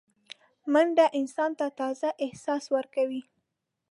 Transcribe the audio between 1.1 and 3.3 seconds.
انسان ته تازه احساس ورکوي